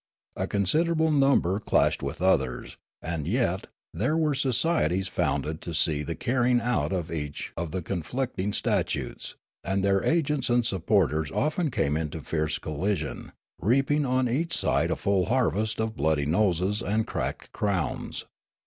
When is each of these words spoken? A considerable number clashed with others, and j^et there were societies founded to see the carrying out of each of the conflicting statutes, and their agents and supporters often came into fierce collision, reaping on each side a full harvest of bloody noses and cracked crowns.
A 0.35 0.47
considerable 0.47 1.11
number 1.11 1.59
clashed 1.59 2.01
with 2.01 2.23
others, 2.23 2.75
and 3.03 3.27
j^et 3.27 3.65
there 3.93 4.17
were 4.17 4.33
societies 4.33 5.07
founded 5.07 5.61
to 5.61 5.75
see 5.75 6.01
the 6.01 6.15
carrying 6.15 6.59
out 6.59 6.91
of 6.91 7.11
each 7.11 7.53
of 7.55 7.69
the 7.69 7.83
conflicting 7.83 8.51
statutes, 8.51 9.35
and 9.63 9.85
their 9.85 10.03
agents 10.03 10.49
and 10.49 10.65
supporters 10.65 11.29
often 11.29 11.69
came 11.69 11.95
into 11.95 12.21
fierce 12.21 12.57
collision, 12.57 13.31
reaping 13.59 14.03
on 14.03 14.27
each 14.27 14.57
side 14.57 14.89
a 14.89 14.95
full 14.95 15.25
harvest 15.25 15.79
of 15.79 15.95
bloody 15.95 16.25
noses 16.25 16.81
and 16.81 17.05
cracked 17.05 17.51
crowns. 17.51 18.25